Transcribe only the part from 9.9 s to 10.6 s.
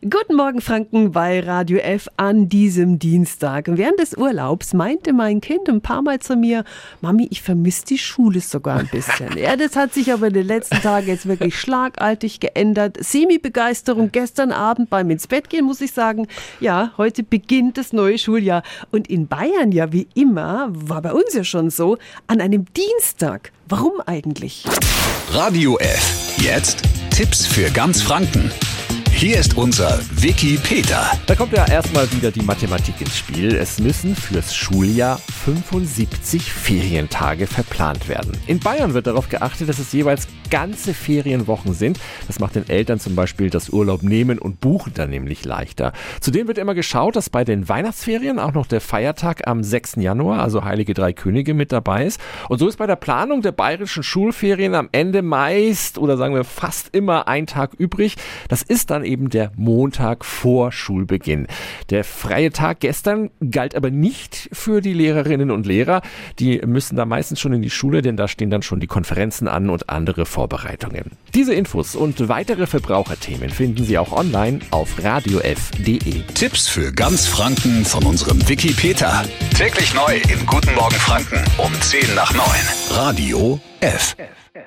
sich aber in den